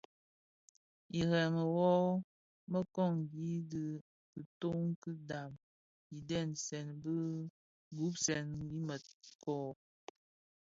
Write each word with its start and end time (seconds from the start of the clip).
Irèmi 1.19 1.63
wu 1.75 1.91
mëkōň 2.71 3.13
dhi 3.31 3.47
kitoň 4.31 4.79
ki 5.01 5.11
bhan 5.27 5.49
idhemzè 6.17 6.79
bi 7.01 7.15
gubsèn 7.95 8.47
i 8.67 8.67
mëkōň. 8.87 9.69